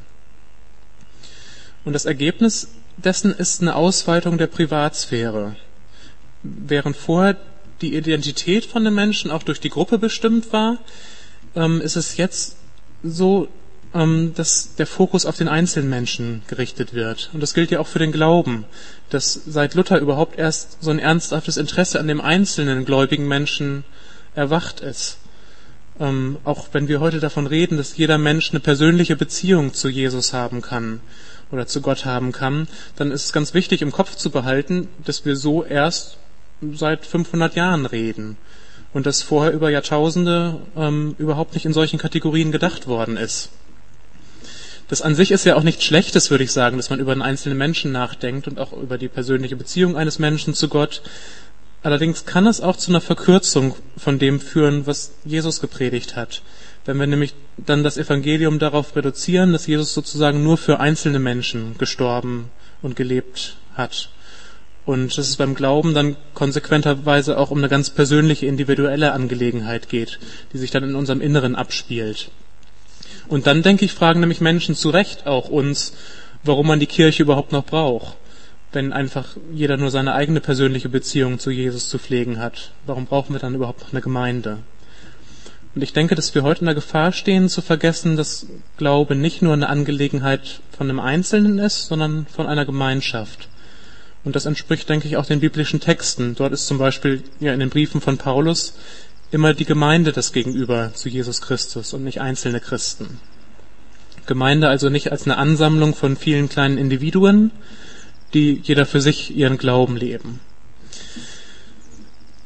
Und 1.84 1.92
das 1.92 2.06
Ergebnis 2.06 2.68
dessen 2.96 3.34
ist 3.34 3.60
eine 3.60 3.76
Ausweitung 3.76 4.38
der 4.38 4.46
Privatsphäre. 4.46 5.56
Während 6.42 6.96
vorher 6.96 7.36
die 7.82 7.94
Identität 7.94 8.64
von 8.64 8.84
den 8.84 8.94
Menschen 8.94 9.30
auch 9.30 9.42
durch 9.42 9.60
die 9.60 9.68
Gruppe 9.68 9.98
bestimmt 9.98 10.52
war, 10.52 10.78
ähm, 11.54 11.80
ist 11.82 11.96
es 11.96 12.16
jetzt 12.16 12.56
so, 13.02 13.48
dass 14.34 14.74
der 14.74 14.86
Fokus 14.86 15.24
auf 15.24 15.36
den 15.36 15.48
einzelnen 15.48 15.88
Menschen 15.88 16.42
gerichtet 16.48 16.92
wird. 16.92 17.30
Und 17.32 17.42
das 17.42 17.54
gilt 17.54 17.70
ja 17.70 17.80
auch 17.80 17.86
für 17.86 17.98
den 17.98 18.12
Glauben, 18.12 18.64
dass 19.08 19.40
seit 19.46 19.74
Luther 19.74 19.98
überhaupt 20.00 20.38
erst 20.38 20.82
so 20.82 20.90
ein 20.90 20.98
ernsthaftes 20.98 21.56
Interesse 21.56 21.98
an 21.98 22.08
dem 22.08 22.20
einzelnen 22.20 22.84
gläubigen 22.84 23.26
Menschen 23.26 23.84
erwacht 24.34 24.80
ist. 24.80 25.18
Ähm, 25.98 26.36
auch 26.44 26.68
wenn 26.72 26.88
wir 26.88 27.00
heute 27.00 27.20
davon 27.20 27.46
reden, 27.46 27.78
dass 27.78 27.96
jeder 27.96 28.18
Mensch 28.18 28.50
eine 28.50 28.60
persönliche 28.60 29.16
Beziehung 29.16 29.72
zu 29.72 29.88
Jesus 29.88 30.34
haben 30.34 30.60
kann 30.60 31.00
oder 31.50 31.66
zu 31.66 31.80
Gott 31.80 32.04
haben 32.04 32.32
kann, 32.32 32.68
dann 32.96 33.10
ist 33.10 33.24
es 33.24 33.32
ganz 33.32 33.54
wichtig 33.54 33.80
im 33.80 33.92
Kopf 33.92 34.14
zu 34.16 34.28
behalten, 34.30 34.88
dass 35.04 35.24
wir 35.24 35.36
so 35.36 35.64
erst 35.64 36.18
seit 36.74 37.06
500 37.06 37.54
Jahren 37.54 37.86
reden 37.86 38.36
und 38.92 39.06
dass 39.06 39.22
vorher 39.22 39.52
über 39.52 39.70
Jahrtausende 39.70 40.60
ähm, 40.76 41.14
überhaupt 41.18 41.54
nicht 41.54 41.64
in 41.64 41.72
solchen 41.72 41.98
Kategorien 41.98 42.52
gedacht 42.52 42.86
worden 42.86 43.16
ist. 43.16 43.50
Das 44.88 45.02
an 45.02 45.16
sich 45.16 45.32
ist 45.32 45.44
ja 45.44 45.56
auch 45.56 45.64
nichts 45.64 45.84
Schlechtes, 45.84 46.30
würde 46.30 46.44
ich 46.44 46.52
sagen, 46.52 46.76
dass 46.76 46.90
man 46.90 47.00
über 47.00 47.12
einen 47.12 47.22
einzelnen 47.22 47.58
Menschen 47.58 47.90
nachdenkt 47.90 48.46
und 48.46 48.60
auch 48.60 48.72
über 48.72 48.98
die 48.98 49.08
persönliche 49.08 49.56
Beziehung 49.56 49.96
eines 49.96 50.18
Menschen 50.18 50.54
zu 50.54 50.68
Gott. 50.68 51.02
Allerdings 51.82 52.24
kann 52.24 52.46
es 52.46 52.60
auch 52.60 52.76
zu 52.76 52.90
einer 52.90 53.00
Verkürzung 53.00 53.74
von 53.96 54.18
dem 54.18 54.40
führen, 54.40 54.86
was 54.86 55.12
Jesus 55.24 55.60
gepredigt 55.60 56.14
hat. 56.14 56.42
Wenn 56.84 56.98
wir 56.98 57.06
nämlich 57.08 57.34
dann 57.56 57.82
das 57.82 57.98
Evangelium 57.98 58.60
darauf 58.60 58.94
reduzieren, 58.94 59.52
dass 59.52 59.66
Jesus 59.66 59.92
sozusagen 59.92 60.44
nur 60.44 60.56
für 60.56 60.78
einzelne 60.78 61.18
Menschen 61.18 61.76
gestorben 61.78 62.50
und 62.80 62.94
gelebt 62.94 63.56
hat. 63.74 64.10
Und 64.84 65.18
dass 65.18 65.28
es 65.28 65.36
beim 65.36 65.56
Glauben 65.56 65.94
dann 65.94 66.16
konsequenterweise 66.34 67.38
auch 67.38 67.50
um 67.50 67.58
eine 67.58 67.68
ganz 67.68 67.90
persönliche, 67.90 68.46
individuelle 68.46 69.12
Angelegenheit 69.12 69.88
geht, 69.88 70.20
die 70.52 70.58
sich 70.58 70.70
dann 70.70 70.84
in 70.84 70.94
unserem 70.94 71.20
Inneren 71.20 71.56
abspielt. 71.56 72.30
Und 73.28 73.46
dann, 73.46 73.62
denke 73.62 73.84
ich, 73.84 73.92
fragen 73.92 74.20
nämlich 74.20 74.40
Menschen 74.40 74.74
zu 74.74 74.90
Recht 74.90 75.26
auch 75.26 75.48
uns, 75.48 75.92
warum 76.44 76.66
man 76.66 76.80
die 76.80 76.86
Kirche 76.86 77.22
überhaupt 77.22 77.52
noch 77.52 77.64
braucht, 77.64 78.16
wenn 78.72 78.92
einfach 78.92 79.36
jeder 79.52 79.76
nur 79.76 79.90
seine 79.90 80.14
eigene 80.14 80.40
persönliche 80.40 80.88
Beziehung 80.88 81.38
zu 81.38 81.50
Jesus 81.50 81.88
zu 81.88 81.98
pflegen 81.98 82.38
hat. 82.38 82.72
Warum 82.86 83.06
brauchen 83.06 83.34
wir 83.34 83.40
dann 83.40 83.54
überhaupt 83.54 83.80
noch 83.80 83.92
eine 83.92 84.00
Gemeinde? 84.00 84.58
Und 85.74 85.82
ich 85.82 85.92
denke, 85.92 86.14
dass 86.14 86.34
wir 86.34 86.42
heute 86.42 86.60
in 86.60 86.66
der 86.66 86.74
Gefahr 86.74 87.12
stehen, 87.12 87.50
zu 87.50 87.60
vergessen, 87.60 88.16
dass 88.16 88.46
Glaube 88.78 89.14
nicht 89.14 89.42
nur 89.42 89.52
eine 89.52 89.68
Angelegenheit 89.68 90.60
von 90.76 90.88
einem 90.88 91.00
Einzelnen 91.00 91.58
ist, 91.58 91.88
sondern 91.88 92.26
von 92.26 92.46
einer 92.46 92.64
Gemeinschaft. 92.64 93.48
Und 94.24 94.34
das 94.34 94.46
entspricht, 94.46 94.88
denke 94.88 95.06
ich, 95.06 95.18
auch 95.18 95.26
den 95.26 95.40
biblischen 95.40 95.78
Texten. 95.78 96.34
Dort 96.34 96.52
ist 96.52 96.66
zum 96.66 96.78
Beispiel 96.78 97.22
ja 97.40 97.52
in 97.52 97.60
den 97.60 97.70
Briefen 97.70 98.00
von 98.00 98.16
Paulus 98.16 98.74
immer 99.30 99.54
die 99.54 99.64
Gemeinde 99.64 100.12
das 100.12 100.32
Gegenüber 100.32 100.92
zu 100.94 101.08
Jesus 101.08 101.40
Christus 101.40 101.92
und 101.92 102.04
nicht 102.04 102.20
einzelne 102.20 102.60
Christen. 102.60 103.20
Gemeinde 104.26 104.68
also 104.68 104.88
nicht 104.88 105.12
als 105.12 105.24
eine 105.24 105.36
Ansammlung 105.36 105.94
von 105.94 106.16
vielen 106.16 106.48
kleinen 106.48 106.78
Individuen, 106.78 107.52
die 108.34 108.60
jeder 108.62 108.86
für 108.86 109.00
sich 109.00 109.36
ihren 109.36 109.58
Glauben 109.58 109.96
leben. 109.96 110.40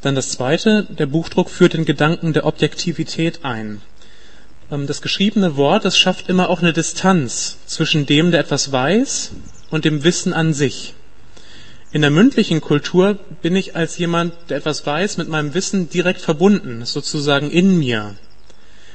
Dann 0.03 0.15
das 0.15 0.31
zweite, 0.31 0.87
der 0.91 1.07
Buchdruck 1.07 1.51
führt 1.51 1.75
den 1.75 1.85
Gedanken 1.85 2.33
der 2.33 2.47
Objektivität 2.47 3.45
ein. 3.45 3.83
Ähm, 4.71 4.87
das 4.87 5.03
geschriebene 5.03 5.57
Wort, 5.57 5.85
das 5.85 5.99
schafft 5.99 6.29
immer 6.29 6.49
auch 6.49 6.61
eine 6.61 6.73
Distanz 6.73 7.59
zwischen 7.67 8.07
dem, 8.07 8.31
der 8.31 8.41
etwas 8.41 8.73
weiß, 8.73 9.33
und 9.71 9.85
dem 9.85 10.05
Wissen 10.05 10.33
an 10.33 10.53
sich. 10.53 10.95
In 11.93 12.03
der 12.03 12.11
mündlichen 12.13 12.61
Kultur 12.61 13.19
bin 13.43 13.57
ich 13.57 13.75
als 13.75 13.99
jemand, 13.99 14.33
der 14.49 14.59
etwas 14.59 14.87
weiß, 14.87 15.17
mit 15.17 15.29
meinem 15.29 15.55
Wissen 15.55 15.91
direkt 15.91 16.21
verbunden, 16.21 16.85
sozusagen 16.85 17.51
in 17.51 17.79
mir. 17.79 18.15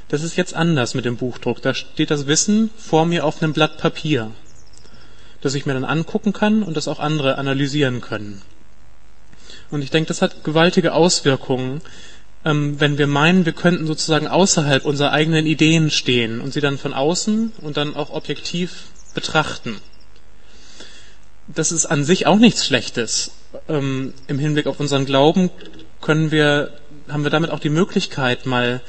Das 0.07 0.23
ist 0.23 0.37
jetzt 0.37 0.53
anders 0.53 0.93
mit 0.93 1.03
dem 1.03 1.17
Buchdruck. 1.17 1.61
Da 1.61 1.73
steht 1.73 2.09
das 2.09 2.25
Wissen 2.25 2.69
vor 2.77 3.05
mir 3.05 3.25
auf 3.25 3.43
einem 3.43 3.51
Blatt 3.51 3.77
Papier, 3.79 4.31
das 5.41 5.55
ich 5.55 5.65
mir 5.65 5.73
dann 5.73 5.83
angucken 5.83 6.31
kann 6.31 6.63
und 6.63 6.77
das 6.77 6.87
auch 6.87 6.99
andere 6.99 7.37
analysieren 7.37 7.99
können. 7.99 8.41
Und 9.71 9.81
ich 9.81 9.91
denke, 9.91 10.07
das 10.07 10.21
hat 10.21 10.45
gewaltige 10.45 10.93
Auswirkungen, 10.93 11.81
ähm, 12.45 12.79
wenn 12.79 12.97
wir 12.97 13.07
meinen, 13.07 13.45
wir 13.45 13.53
könnten 13.53 13.87
sozusagen 13.87 14.27
außerhalb 14.27 14.85
unserer 14.85 15.11
eigenen 15.11 15.45
Ideen 15.47 15.89
stehen 15.89 16.39
und 16.39 16.53
sie 16.53 16.61
dann 16.61 16.77
von 16.77 16.93
außen 16.93 17.51
und 17.61 17.75
dann 17.75 17.93
auch 17.93 18.11
objektiv 18.11 18.85
betrachten 19.13 19.81
das 21.47 21.71
ist 21.71 21.85
an 21.85 22.03
sich 22.03 22.27
auch 22.27 22.37
nichts 22.37 22.65
Schlechtes. 22.65 23.31
Ähm, 23.67 24.13
Im 24.27 24.39
Hinblick 24.39 24.67
auf 24.67 24.79
unseren 24.79 25.05
Glauben 25.05 25.49
können 26.01 26.31
wir, 26.31 26.71
haben 27.09 27.23
wir 27.23 27.31
damit 27.31 27.51
auch 27.51 27.59
die 27.59 27.69
Möglichkeit, 27.69 28.45
mal 28.45 28.81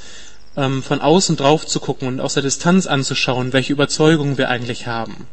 ähm, 0.57 0.83
von 0.83 1.01
außen 1.01 1.37
drauf 1.37 1.67
zu 1.67 1.81
gucken 1.81 2.09
und 2.09 2.21
aus 2.21 2.35
der 2.35 2.43
Distanz 2.43 2.87
anzuschauen, 2.87 3.53
welche 3.53 3.73
Überzeugungen 3.73 4.39
wir 4.39 4.49
eigentlich 4.49 4.87
haben. 4.87 5.27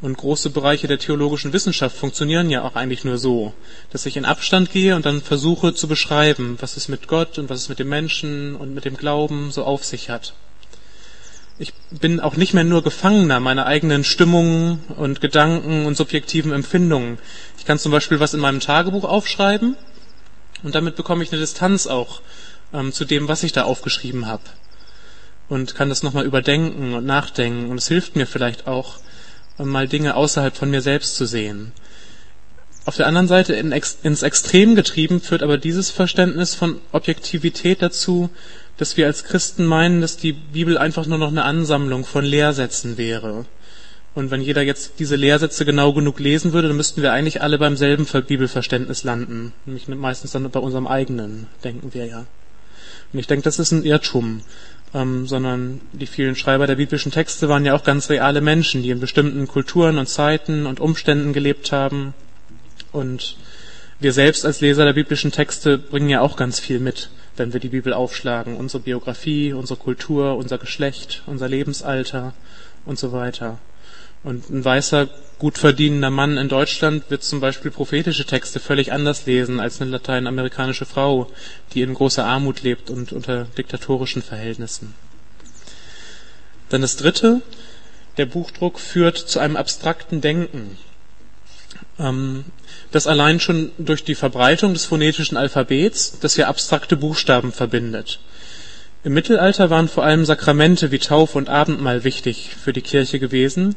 Und 0.00 0.18
große 0.18 0.50
Bereiche 0.50 0.86
der 0.86 0.98
theologischen 0.98 1.52
Wissenschaft 1.52 1.96
funktionieren 1.96 2.50
ja 2.50 2.62
auch 2.62 2.76
eigentlich 2.76 3.04
nur 3.04 3.16
so, 3.16 3.54
dass 3.90 4.04
ich 4.06 4.16
in 4.16 4.24
Abstand 4.24 4.70
gehe 4.70 4.96
und 4.96 5.06
dann 5.06 5.22
versuche 5.22 5.72
zu 5.74 5.88
beschreiben, 5.88 6.56
was 6.60 6.76
es 6.76 6.88
mit 6.88 7.08
Gott 7.08 7.38
und 7.38 7.48
was 7.48 7.60
es 7.60 7.68
mit 7.68 7.78
dem 7.78 7.88
Menschen 7.88 8.56
und 8.56 8.74
mit 8.74 8.84
dem 8.84 8.96
Glauben 8.96 9.50
so 9.50 9.64
auf 9.64 9.84
sich 9.84 10.10
hat 10.10 10.34
ich 11.58 11.72
bin 11.90 12.20
auch 12.20 12.36
nicht 12.36 12.54
mehr 12.54 12.64
nur 12.64 12.82
Gefangener 12.82 13.38
meiner 13.38 13.66
eigenen 13.66 14.02
Stimmungen 14.02 14.80
und 14.96 15.20
Gedanken 15.20 15.86
und 15.86 15.96
subjektiven 15.96 16.52
Empfindungen. 16.52 17.18
Ich 17.58 17.64
kann 17.64 17.78
zum 17.78 17.92
Beispiel 17.92 18.18
was 18.18 18.34
in 18.34 18.40
meinem 18.40 18.60
Tagebuch 18.60 19.04
aufschreiben 19.04 19.76
und 20.64 20.74
damit 20.74 20.96
bekomme 20.96 21.22
ich 21.22 21.30
eine 21.30 21.40
Distanz 21.40 21.86
auch 21.86 22.22
ähm, 22.72 22.92
zu 22.92 23.04
dem, 23.04 23.28
was 23.28 23.44
ich 23.44 23.52
da 23.52 23.62
aufgeschrieben 23.62 24.26
habe. 24.26 24.42
Und 25.48 25.74
kann 25.74 25.90
das 25.90 26.02
nochmal 26.02 26.24
überdenken 26.24 26.94
und 26.94 27.04
nachdenken. 27.04 27.70
Und 27.70 27.78
es 27.78 27.88
hilft 27.88 28.16
mir 28.16 28.26
vielleicht 28.26 28.66
auch, 28.66 28.96
ähm, 29.58 29.68
mal 29.68 29.86
Dinge 29.86 30.16
außerhalb 30.16 30.56
von 30.56 30.70
mir 30.70 30.80
selbst 30.80 31.16
zu 31.16 31.26
sehen. 31.26 31.72
Auf 32.86 32.96
der 32.96 33.06
anderen 33.06 33.28
Seite 33.28 33.54
in, 33.54 33.72
ins 33.72 34.22
Extrem 34.22 34.74
getrieben 34.74 35.20
führt 35.20 35.42
aber 35.42 35.56
dieses 35.56 35.90
Verständnis 35.90 36.54
von 36.54 36.80
Objektivität 36.92 37.80
dazu, 37.80 38.30
dass 38.76 38.96
wir 38.96 39.06
als 39.06 39.24
Christen 39.24 39.66
meinen, 39.66 40.00
dass 40.00 40.16
die 40.16 40.32
Bibel 40.32 40.78
einfach 40.78 41.06
nur 41.06 41.18
noch 41.18 41.30
eine 41.30 41.44
Ansammlung 41.44 42.04
von 42.04 42.24
Lehrsätzen 42.24 42.98
wäre. 42.98 43.46
Und 44.14 44.30
wenn 44.30 44.40
jeder 44.40 44.62
jetzt 44.62 44.92
diese 45.00 45.16
Lehrsätze 45.16 45.64
genau 45.64 45.92
genug 45.92 46.20
lesen 46.20 46.52
würde, 46.52 46.68
dann 46.68 46.76
müssten 46.76 47.02
wir 47.02 47.12
eigentlich 47.12 47.42
alle 47.42 47.58
beim 47.58 47.76
selben 47.76 48.06
Bibelverständnis 48.06 49.02
landen. 49.02 49.52
Nämlich 49.66 49.88
meistens 49.88 50.30
dann 50.30 50.48
bei 50.50 50.60
unserem 50.60 50.86
eigenen, 50.86 51.48
denken 51.64 51.94
wir 51.94 52.06
ja. 52.06 52.26
Und 53.12 53.18
ich 53.18 53.26
denke, 53.26 53.42
das 53.42 53.58
ist 53.58 53.72
ein 53.72 53.84
Irrtum. 53.84 54.42
Ähm, 54.92 55.26
sondern 55.26 55.80
die 55.92 56.06
vielen 56.06 56.36
Schreiber 56.36 56.68
der 56.68 56.76
biblischen 56.76 57.10
Texte 57.10 57.48
waren 57.48 57.64
ja 57.64 57.74
auch 57.74 57.82
ganz 57.82 58.10
reale 58.10 58.40
Menschen, 58.40 58.84
die 58.84 58.90
in 58.90 59.00
bestimmten 59.00 59.48
Kulturen 59.48 59.98
und 59.98 60.08
Zeiten 60.08 60.66
und 60.66 60.78
Umständen 60.78 61.32
gelebt 61.32 61.72
haben. 61.72 62.14
Und 62.92 63.36
wir 63.98 64.12
selbst 64.12 64.46
als 64.46 64.60
Leser 64.60 64.84
der 64.84 64.92
biblischen 64.92 65.32
Texte 65.32 65.78
bringen 65.78 66.08
ja 66.08 66.20
auch 66.20 66.36
ganz 66.36 66.60
viel 66.60 66.78
mit 66.78 67.10
wenn 67.36 67.52
wir 67.52 67.60
die 67.60 67.68
Bibel 67.68 67.92
aufschlagen. 67.92 68.56
Unsere 68.56 68.82
Biografie, 68.82 69.52
unsere 69.52 69.78
Kultur, 69.78 70.36
unser 70.36 70.58
Geschlecht, 70.58 71.22
unser 71.26 71.48
Lebensalter 71.48 72.34
und 72.84 72.98
so 72.98 73.12
weiter. 73.12 73.58
Und 74.22 74.48
ein 74.48 74.64
weißer, 74.64 75.08
gut 75.38 75.58
verdienender 75.58 76.10
Mann 76.10 76.38
in 76.38 76.48
Deutschland 76.48 77.10
wird 77.10 77.22
zum 77.22 77.40
Beispiel 77.40 77.70
prophetische 77.70 78.24
Texte 78.24 78.58
völlig 78.58 78.90
anders 78.90 79.26
lesen 79.26 79.60
als 79.60 79.80
eine 79.80 79.90
lateinamerikanische 79.90 80.86
Frau, 80.86 81.30
die 81.74 81.82
in 81.82 81.92
großer 81.92 82.24
Armut 82.24 82.62
lebt 82.62 82.88
und 82.88 83.12
unter 83.12 83.44
diktatorischen 83.44 84.22
Verhältnissen. 84.22 84.94
Dann 86.70 86.80
das 86.80 86.96
dritte, 86.96 87.42
der 88.16 88.26
Buchdruck 88.26 88.80
führt 88.80 89.18
zu 89.18 89.40
einem 89.40 89.56
abstrakten 89.56 90.22
Denken. 90.22 90.78
Ähm, 91.98 92.44
das 92.90 93.06
allein 93.06 93.40
schon 93.40 93.70
durch 93.78 94.04
die 94.04 94.14
Verbreitung 94.14 94.72
des 94.72 94.84
phonetischen 94.84 95.36
Alphabets, 95.36 96.18
das 96.20 96.36
ja 96.36 96.48
abstrakte 96.48 96.96
Buchstaben 96.96 97.52
verbindet. 97.52 98.20
Im 99.04 99.12
Mittelalter 99.14 99.68
waren 99.68 99.88
vor 99.88 100.04
allem 100.04 100.24
Sakramente 100.24 100.90
wie 100.90 100.98
Taufe 100.98 101.36
und 101.36 101.48
Abendmahl 101.48 102.04
wichtig 102.04 102.50
für 102.62 102.72
die 102.72 102.80
Kirche 102.80 103.18
gewesen. 103.18 103.76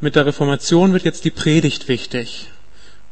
Mit 0.00 0.14
der 0.14 0.26
Reformation 0.26 0.92
wird 0.92 1.04
jetzt 1.04 1.24
die 1.24 1.32
Predigt 1.32 1.88
wichtig 1.88 2.46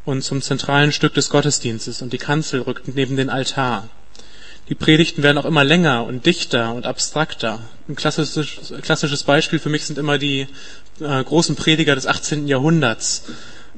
und 0.04 0.22
zum 0.22 0.40
zentralen 0.40 0.92
Stück 0.92 1.12
des 1.14 1.28
Gottesdienstes 1.28 2.00
und 2.00 2.12
die 2.12 2.18
Kanzel 2.18 2.60
rückt 2.60 2.94
neben 2.94 3.16
den 3.16 3.28
Altar. 3.28 3.88
Die 4.68 4.75
Predigten 4.75 5.22
werden 5.22 5.38
auch 5.38 5.44
immer 5.44 5.64
länger 5.64 6.04
und 6.04 6.26
dichter 6.26 6.72
und 6.72 6.86
abstrakter. 6.86 7.60
Ein 7.88 7.96
klassisches, 7.96 8.72
klassisches 8.82 9.25
Beispiel 9.25 9.58
für 9.58 9.68
mich 9.68 9.84
sind 9.84 9.98
immer 9.98 10.18
die 10.18 10.46
äh, 11.00 11.25
großen 11.25 11.56
Prediger 11.56 11.94
des 11.94 12.06
18. 12.06 12.46
Jahrhunderts 12.46 13.25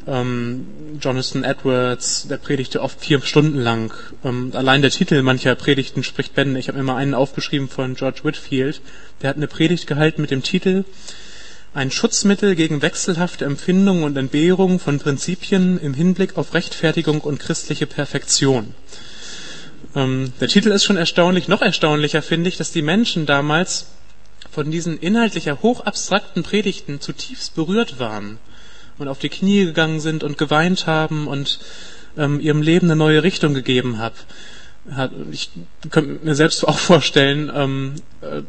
ähm, 0.08 0.66
Jonathan 1.00 1.44
Edwards, 1.44 2.26
der 2.28 2.38
predigte 2.38 2.80
oft 2.80 3.00
vier 3.00 3.20
Stunden 3.20 3.58
lang. 3.58 3.92
Ähm, 4.24 4.52
allein 4.54 4.80
der 4.80 4.90
Titel 4.90 5.22
mancher 5.22 5.54
Predigten 5.54 6.02
spricht 6.02 6.34
Bände. 6.34 6.58
Ich 6.58 6.68
habe 6.68 6.78
mir 6.78 6.84
mal 6.84 6.96
einen 6.96 7.14
aufgeschrieben 7.14 7.68
von 7.68 7.94
George 7.94 8.20
Whitfield. 8.22 8.80
Der 9.20 9.30
hat 9.30 9.36
eine 9.36 9.46
Predigt 9.46 9.86
gehalten 9.86 10.22
mit 10.22 10.30
dem 10.30 10.42
Titel 10.42 10.84
Ein 11.74 11.90
Schutzmittel 11.90 12.56
gegen 12.56 12.80
wechselhafte 12.80 13.44
Empfindungen 13.44 14.04
und 14.04 14.16
Entbehrungen 14.16 14.78
von 14.78 14.98
Prinzipien 14.98 15.78
im 15.78 15.92
Hinblick 15.92 16.36
auf 16.38 16.54
Rechtfertigung 16.54 17.20
und 17.20 17.38
christliche 17.38 17.86
Perfektion. 17.86 18.74
Ähm, 19.94 20.32
der 20.40 20.48
Titel 20.48 20.70
ist 20.70 20.84
schon 20.84 20.96
erstaunlich. 20.96 21.48
Noch 21.48 21.60
erstaunlicher 21.60 22.22
finde 22.22 22.48
ich, 22.48 22.56
dass 22.56 22.72
die 22.72 22.82
Menschen 22.82 23.26
damals 23.26 23.86
von 24.50 24.70
diesen 24.70 24.98
inhaltlicher 24.98 25.60
hochabstrakten 25.60 26.42
Predigten 26.42 27.00
zutiefst 27.00 27.54
berührt 27.54 27.98
waren 27.98 28.38
und 28.98 29.08
auf 29.08 29.18
die 29.18 29.28
Knie 29.28 29.64
gegangen 29.64 30.00
sind 30.00 30.24
und 30.24 30.38
geweint 30.38 30.86
haben 30.86 31.26
und 31.26 31.58
ähm, 32.16 32.40
ihrem 32.40 32.62
Leben 32.62 32.86
eine 32.86 32.96
neue 32.96 33.22
Richtung 33.22 33.54
gegeben 33.54 33.98
haben. 33.98 34.16
Ich 35.30 35.50
könnte 35.90 36.24
mir 36.24 36.34
selbst 36.34 36.66
auch 36.66 36.78
vorstellen, 36.78 37.50
ähm, 37.54 37.94
äh, 38.22 38.42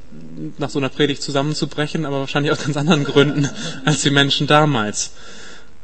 nach 0.57 0.69
so 0.69 0.79
einer 0.79 0.89
Predigt 0.89 1.21
zusammenzubrechen, 1.21 2.05
aber 2.05 2.19
wahrscheinlich 2.19 2.51
aus 2.51 2.63
ganz 2.63 2.77
anderen 2.77 3.03
Gründen 3.03 3.49
als 3.85 4.01
die 4.01 4.09
Menschen 4.09 4.47
damals. 4.47 5.11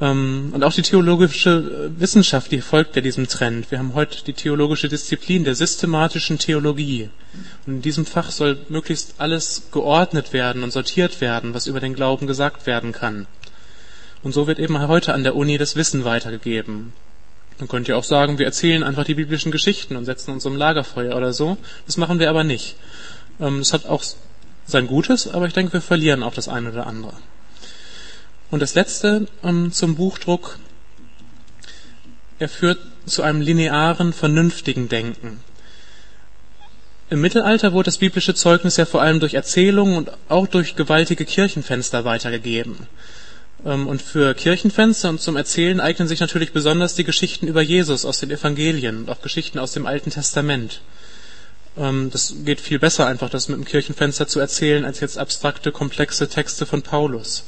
Ähm, 0.02 0.52
und 0.54 0.64
auch 0.64 0.74
die 0.74 0.82
theologische 0.82 1.92
Wissenschaft, 1.98 2.52
die 2.52 2.62
folgt 2.62 2.96
ja 2.96 3.02
diesem 3.02 3.28
Trend. 3.28 3.72
Wir 3.72 3.80
haben 3.80 3.94
heute 3.94 4.24
die 4.24 4.34
theologische 4.34 4.90
Disziplin 4.90 5.44
der 5.44 5.56
systematischen 5.56 6.38
Theologie. 6.38 7.10
Und 7.66 7.76
in 7.76 7.82
diesem 7.82 8.06
Fach 8.06 8.32
soll 8.32 8.58
möglichst 8.70 9.16
alles 9.18 9.64
geordnet 9.72 10.34
werden 10.34 10.64
und 10.64 10.72
sortiert 10.72 11.22
werden, 11.22 11.54
was 11.54 11.68
über 11.68 11.80
den 11.80 11.96
Glauben 11.96 12.28
gesagt 12.28 12.66
werden 12.66 12.92
kann. 12.92 13.28
Und 14.26 14.32
so 14.32 14.48
wird 14.48 14.58
eben 14.58 14.80
heute 14.88 15.14
an 15.14 15.24
der 15.24 15.36
Uni 15.36 15.60
das 15.60 15.76
Wissen 15.76 16.04
weitergegeben. 16.04 16.94
Man 17.60 17.68
könnte 17.68 17.92
ja 17.92 17.96
auch 17.96 18.04
sagen, 18.04 18.40
wir 18.40 18.48
erzählen 18.48 18.82
einfach 18.82 19.04
die 19.04 19.14
biblischen 19.14 19.52
Geschichten 19.52 19.96
und 19.96 20.06
setzen 20.06 20.32
uns 20.32 20.48
um 20.48 20.56
Lagerfeuer 20.56 21.16
oder 21.16 21.32
so. 21.32 21.58
Das 21.86 21.98
machen 21.98 22.18
wir 22.18 22.28
aber 22.28 22.44
nicht. 22.44 22.76
Ähm, 23.40 23.60
das 23.60 23.72
hat 23.72 23.86
auch 23.86 24.04
sein 24.66 24.88
Gutes, 24.88 25.28
aber 25.28 25.46
ich 25.46 25.54
denke, 25.54 25.74
wir 25.74 25.82
verlieren 25.82 26.24
auch 26.24 26.34
das 26.34 26.48
eine 26.48 26.72
oder 26.72 26.88
andere. 26.88 27.14
Und 28.50 28.64
das 28.64 28.74
letzte 28.74 29.28
ähm, 29.44 29.72
zum 29.72 29.96
Buchdruck, 29.96 30.58
er 32.40 32.50
führt 32.50 32.80
zu 33.06 33.22
einem 33.22 33.42
linearen, 33.42 34.12
vernünftigen 34.12 34.90
Denken. 34.90 35.40
Im 37.12 37.22
Mittelalter 37.22 37.74
wurde 37.74 37.90
das 37.90 38.00
biblische 38.00 38.34
Zeugnis 38.34 38.78
ja 38.78 38.86
vor 38.86 39.04
allem 39.04 39.20
durch 39.20 39.36
Erzählungen 39.36 39.96
und 39.96 40.10
auch 40.30 40.48
durch 40.48 40.76
gewaltige 40.76 41.26
Kirchenfenster 41.26 42.06
weitergegeben. 42.06 42.88
Ähm, 43.64 43.88
und 43.88 44.02
für 44.02 44.34
Kirchenfenster 44.34 45.10
und 45.10 45.22
zum 45.22 45.38
Erzählen 45.38 45.80
eignen 45.80 46.08
sich 46.08 46.20
natürlich 46.20 46.52
besonders 46.52 46.96
die 46.96 47.04
Geschichten 47.04 47.48
über 47.48 47.62
Jesus 47.62 48.06
aus 48.06 48.20
den 48.20 48.32
Evangelien 48.32 48.98
und 48.98 49.10
auch 49.10 49.22
Geschichten 49.22 49.60
aus 49.60 49.72
dem 49.74 49.86
Alten 49.86 50.10
Testament. 50.10 50.82
Ähm, 51.78 52.10
das 52.12 52.34
geht 52.44 52.62
viel 52.62 52.80
besser 52.80 53.08
einfach, 53.08 53.30
das 53.30 53.48
mit 53.48 53.58
dem 53.58 53.66
Kirchenfenster 53.66 54.28
zu 54.28 54.40
erzählen, 54.40 54.86
als 54.86 55.00
jetzt 55.00 55.18
abstrakte, 55.18 55.72
komplexe 55.72 56.28
Texte 56.28 56.66
von 56.66 56.82
Paulus. 56.82 57.44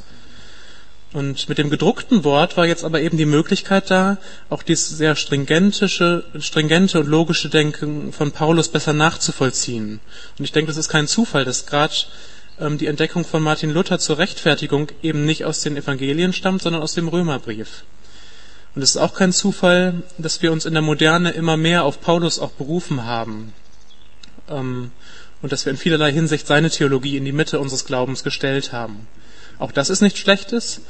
Und 1.13 1.47
mit 1.47 1.57
dem 1.57 1.69
gedruckten 1.69 2.25
Wort 2.25 2.57
war 2.57 2.67
jetzt 2.67 2.83
aber 2.83 2.99
eben 2.99 3.17
die 3.17 3.25
Möglichkeit 3.25 3.89
da, 3.89 4.17
auch 4.49 4.61
dieses 4.61 4.89
sehr 4.89 5.15
stringentische, 5.15 6.25
stringente 6.37 6.99
und 6.99 7.07
logische 7.07 7.49
Denken 7.49 8.11
von 8.11 8.33
Paulus 8.33 8.67
besser 8.67 8.91
nachzuvollziehen. 8.91 10.01
Und 10.37 10.45
ich 10.45 10.51
denke, 10.51 10.67
das 10.67 10.77
ist 10.77 10.89
kein 10.89 11.07
Zufall, 11.07 11.45
dass 11.45 11.65
gerade 11.65 11.93
die 12.59 12.87
Entdeckung 12.87 13.23
von 13.23 13.43
Martin 13.43 13.71
Luther 13.71 13.99
zur 13.99 14.17
Rechtfertigung 14.17 14.87
eben 15.03 15.25
nicht 15.25 15.45
aus 15.45 15.61
den 15.61 15.77
Evangelien 15.77 16.33
stammt, 16.33 16.63
sondern 16.63 16.81
aus 16.81 16.95
dem 16.95 17.07
Römerbrief. 17.07 17.83
Und 18.73 18.81
es 18.81 18.91
ist 18.91 18.97
auch 18.97 19.13
kein 19.13 19.31
Zufall, 19.31 20.03
dass 20.17 20.41
wir 20.41 20.51
uns 20.51 20.65
in 20.65 20.73
der 20.73 20.81
Moderne 20.81 21.31
immer 21.31 21.57
mehr 21.57 21.83
auf 21.83 22.01
Paulus 22.01 22.39
auch 22.39 22.51
berufen 22.51 23.05
haben. 23.05 23.53
Ähm, 24.49 24.91
und 25.41 25.51
dass 25.51 25.65
wir 25.65 25.71
in 25.71 25.77
vielerlei 25.77 26.11
Hinsicht 26.11 26.47
seine 26.47 26.69
Theologie 26.69 27.17
in 27.17 27.25
die 27.25 27.31
Mitte 27.31 27.59
unseres 27.59 27.85
Glaubens 27.85 28.23
gestellt 28.23 28.73
haben. 28.73 29.07
Auch 29.59 29.71
das 29.71 29.89
ist 29.89 30.01
nichts 30.01 30.19
Schlechtes, 30.19 30.81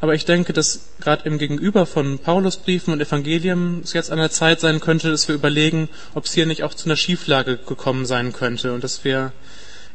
aber 0.00 0.14
ich 0.14 0.24
denke, 0.24 0.52
dass 0.52 0.90
gerade 1.00 1.24
im 1.24 1.38
Gegenüber 1.38 1.86
von 1.86 2.18
Paulusbriefen 2.18 2.92
und 2.92 3.00
Evangelien 3.00 3.80
es 3.82 3.92
jetzt 3.92 4.10
an 4.10 4.18
der 4.18 4.30
Zeit 4.30 4.60
sein 4.60 4.80
könnte, 4.80 5.10
dass 5.10 5.26
wir 5.26 5.34
überlegen, 5.34 5.88
ob 6.14 6.26
es 6.26 6.34
hier 6.34 6.46
nicht 6.46 6.62
auch 6.62 6.74
zu 6.74 6.86
einer 6.86 6.96
Schieflage 6.96 7.56
gekommen 7.56 8.06
sein 8.06 8.32
könnte 8.32 8.72
und 8.72 8.84
dass 8.84 9.04
wir 9.04 9.32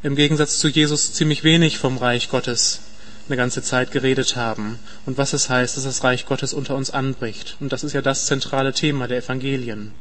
im 0.02 0.16
Gegensatz 0.16 0.58
zu 0.58 0.68
Jesus 0.68 1.12
ziemlich 1.12 1.44
wenig 1.44 1.78
vom 1.78 1.96
Reich 1.96 2.28
Gottes 2.28 2.80
eine 3.28 3.36
ganze 3.36 3.62
Zeit 3.62 3.92
geredet 3.92 4.34
haben 4.34 4.78
und 5.06 5.16
was 5.16 5.32
es 5.32 5.48
heißt, 5.48 5.76
dass 5.76 5.84
das 5.84 6.02
Reich 6.02 6.26
Gottes 6.26 6.52
unter 6.52 6.74
uns 6.74 6.90
anbricht. 6.90 7.56
Und 7.60 7.72
das 7.72 7.84
ist 7.84 7.92
ja 7.92 8.02
das 8.02 8.26
zentrale 8.26 8.72
Thema 8.72 9.06
der 9.06 9.18
Evangelien. 9.18 9.92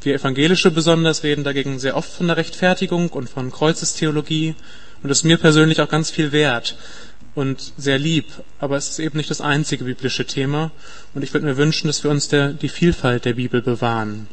Wir 0.00 0.14
Evangelische 0.14 0.70
besonders 0.70 1.24
reden 1.24 1.42
dagegen 1.42 1.80
sehr 1.80 1.96
oft 1.96 2.10
von 2.10 2.28
der 2.28 2.36
Rechtfertigung 2.36 3.08
und 3.08 3.28
von 3.28 3.50
Kreuzestheologie 3.50 4.54
und 5.02 5.10
ist 5.10 5.24
mir 5.24 5.38
persönlich 5.38 5.80
auch 5.80 5.88
ganz 5.88 6.10
viel 6.10 6.30
wert 6.30 6.76
und 7.34 7.72
sehr 7.76 7.98
lieb, 7.98 8.26
aber 8.60 8.76
es 8.76 8.90
ist 8.90 8.98
eben 9.00 9.16
nicht 9.16 9.30
das 9.30 9.40
einzige 9.40 9.84
biblische 9.84 10.24
Thema 10.24 10.70
und 11.14 11.24
ich 11.24 11.34
würde 11.34 11.46
mir 11.46 11.56
wünschen, 11.56 11.88
dass 11.88 12.04
wir 12.04 12.10
uns 12.12 12.28
der, 12.28 12.52
die 12.52 12.68
Vielfalt 12.68 13.24
der 13.24 13.34
Bibel 13.34 13.60
bewahren. 13.60 14.28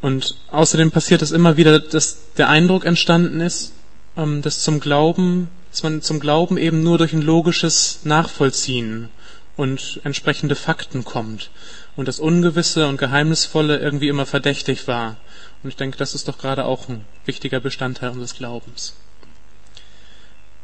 Und 0.00 0.36
außerdem 0.50 0.90
passiert 0.90 1.22
es 1.22 1.32
immer 1.32 1.56
wieder, 1.56 1.78
dass 1.78 2.32
der 2.36 2.48
Eindruck 2.48 2.84
entstanden 2.84 3.40
ist, 3.40 3.72
ähm, 4.16 4.42
dass 4.42 4.62
zum 4.62 4.80
Glauben, 4.80 5.48
dass 5.70 5.82
man 5.82 6.02
zum 6.02 6.20
Glauben 6.20 6.58
eben 6.58 6.82
nur 6.82 6.98
durch 6.98 7.12
ein 7.12 7.22
logisches 7.22 8.00
Nachvollziehen 8.04 9.08
und 9.56 10.00
entsprechende 10.04 10.54
Fakten 10.54 11.04
kommt 11.04 11.50
und 11.96 12.08
das 12.08 12.20
Ungewisse 12.20 12.88
und 12.88 12.98
Geheimnisvolle 12.98 13.78
irgendwie 13.78 14.08
immer 14.08 14.26
verdächtig 14.26 14.86
war. 14.86 15.16
Und 15.62 15.70
ich 15.70 15.76
denke, 15.76 15.96
das 15.96 16.14
ist 16.14 16.28
doch 16.28 16.38
gerade 16.38 16.66
auch 16.66 16.88
ein 16.88 17.04
wichtiger 17.24 17.60
Bestandteil 17.60 18.10
unseres 18.10 18.34
Glaubens. 18.34 18.94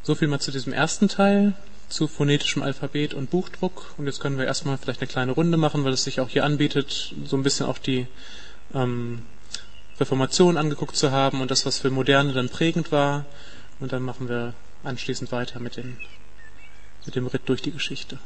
So 0.02 0.14
viel 0.14 0.28
mal 0.28 0.40
zu 0.40 0.50
diesem 0.50 0.72
ersten 0.72 1.08
Teil, 1.08 1.54
zu 1.88 2.08
phonetischem 2.08 2.62
Alphabet 2.62 3.14
und 3.14 3.30
Buchdruck. 3.30 3.94
Und 3.98 4.06
jetzt 4.06 4.20
können 4.20 4.38
wir 4.38 4.46
erstmal 4.46 4.78
vielleicht 4.78 5.00
eine 5.00 5.08
kleine 5.08 5.32
Runde 5.32 5.56
machen, 5.56 5.84
weil 5.84 5.92
es 5.92 6.04
sich 6.04 6.20
auch 6.20 6.28
hier 6.28 6.44
anbietet, 6.44 7.14
so 7.24 7.36
ein 7.36 7.42
bisschen 7.42 7.66
auch 7.66 7.78
die 7.78 8.06
ähm, 8.74 9.22
Reformation 10.00 10.56
angeguckt 10.56 10.96
zu 10.96 11.11
haben 11.11 11.40
und 11.40 11.50
das, 11.50 11.66
was 11.66 11.78
für 11.78 11.90
Moderne 11.90 12.32
dann 12.32 12.48
prägend 12.48 12.92
war. 12.92 13.24
Und 13.80 13.92
dann 13.92 14.02
machen 14.02 14.28
wir 14.28 14.54
anschließend 14.85 15.32
weiter 15.32 15.61
mit, 15.61 15.76
den, 15.76 15.96
mit 17.04 17.14
dem 17.14 17.26
Ritt 17.26 17.42
durch 17.46 17.62
die 17.62 17.72
Geschichte. 17.72 18.18